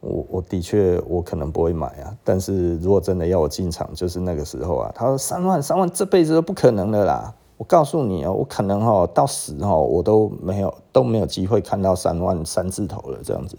[0.00, 7.34] 我我的确我可能不会买啊，但是如果真的要我进场，就是那个时候啊。”他说：“三万三万这辈子都不可能的啦！
[7.56, 13.58] 我告诉你啊，我可能哈到死哈我都没有都没有机会看到三万三字头了这样子。”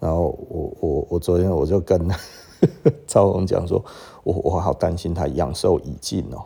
[0.00, 2.10] 然后我我我昨天我就跟
[3.06, 3.84] 赵红讲说
[4.24, 6.42] ：“我我好担心他阳寿已尽哦。”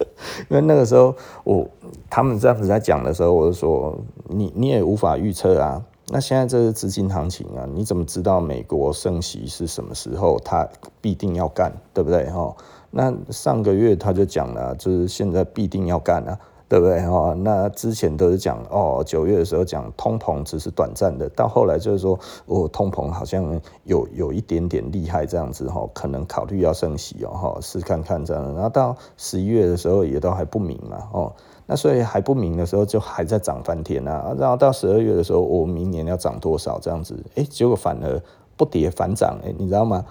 [0.50, 1.68] 因为那个时候我
[2.08, 3.98] 他们这样子在讲的时候，我就说
[4.28, 5.84] 你你也无法预测啊。
[6.12, 10.40] 那现在这是资金行情啊，你怎么知道美国升息是什么时候？
[10.40, 10.68] 他
[11.00, 12.28] 必定要干，对不对？
[12.30, 12.52] 哈，
[12.90, 16.36] 那上个月他就讲了，就是现在必定要干啊。
[16.70, 17.00] 对不对？
[17.04, 22.16] 哦，那之前都是讲哦，九月的时候讲通膨只是短暂的，到后来就是说
[22.46, 28.54] 哦，通膨好像有有一点点厉害这样子哈，可能考虑要升息哦，哈，试看看这样。
[28.54, 31.32] 然后到十一月的时候也都还不明嘛，哦，
[31.66, 34.32] 那所以还不明的时候就还在涨翻天啊。
[34.38, 37.20] 然后到十二月的时候，我明年要涨多少这样子？
[37.34, 38.22] 哎，结果反而
[38.56, 40.04] 不跌反涨，哎，你知道吗？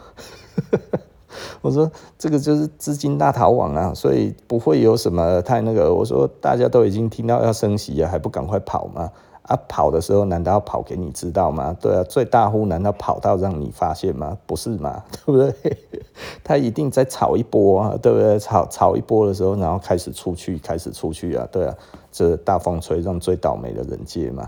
[1.61, 5.93] 我说这个就是资金大逃亡啊，所以不会有什么太那个。
[5.93, 9.11] 我说大家都已经听到要升息啊，还不赶快跑吗？
[9.43, 11.75] 啊，跑的时候难道要跑给你知道吗？
[11.81, 14.37] 对啊，最大户难道跑到让你发现吗？
[14.45, 15.77] 不是嘛， 对不对？
[16.43, 18.37] 他一定在炒一波啊，对不对？
[18.37, 21.75] 炒炒一波的时候，然后开始出去，开始出去啊，对啊，
[22.11, 24.47] 这大风吹让最倒霉的人接嘛。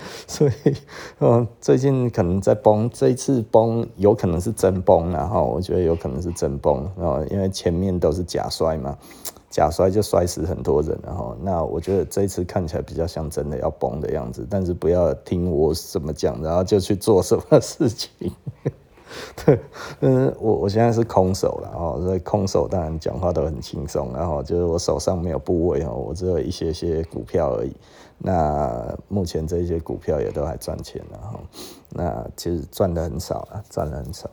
[0.26, 0.52] 所以，
[1.20, 8.96] 嗯，最近可能在崩，这一次崩有可能是真崩，然后我觉得有可能是真崩，然后因为前面都是假摔嘛，
[9.50, 18.10] 假摔就摔死很多人，然后那我觉得这一次看起来比较像真的要崩的样子，但是不要听我怎么讲，然后就去做什么事情。
[19.44, 19.60] 对，
[20.00, 27.74] 嗯，我我现在是空手了哦，所以空手当然讲话都很轻松，然后就是我手上没有部位哦，我只有一些些股票而已。
[28.18, 31.40] 那目前这些股票也都还赚钱了哈，
[31.88, 34.30] 那其实赚的很少啊，赚的很少。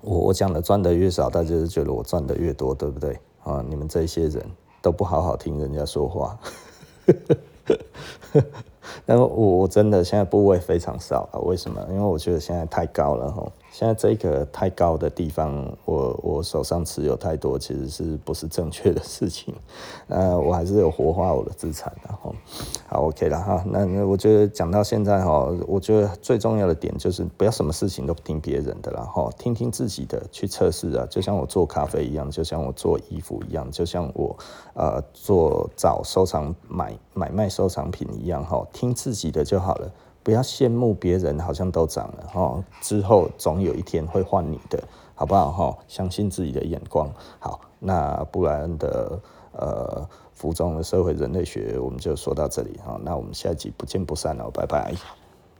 [0.00, 3.18] 我我讲的赚的越少，大家就觉得我赚的越多，对不对？
[3.44, 4.42] 啊，你们这些人
[4.80, 6.38] 都不好好听人家说话。
[9.04, 11.80] 那我我真的现在部位非常少啊，为什么？
[11.90, 19.54] 因为我觉得现在太高了吼，现在这个太高的地方，我我手上持有太多，其实是不是正确的事情？
[20.08, 22.34] 呃，我还是有活化我的资产，然后
[22.88, 23.62] 好 OK 了哈。
[23.66, 31.06] 那那我觉得讲到现在哈，我觉得最重要的点就是不要什么事情都听别人的，然后听听自己的去测试啊。
[31.10, 34.34] 就像我做咖啡一样，就像我做衣服一样，就像我
[34.72, 39.92] 呃做找收藏买买卖收藏品一样哈，听自己的就好了。
[40.26, 44.82] 不要羡慕别人，好像都涨了哈，之后总有一天会换你的，
[45.14, 45.78] 好不好哈？
[45.86, 47.08] 相信自己的眼光。
[47.38, 49.20] 好，那布莱恩的
[49.52, 52.98] 呃服装的社会人类学，我们就说到这里哈。
[53.04, 54.92] 那我们下一集不见不散了，拜拜。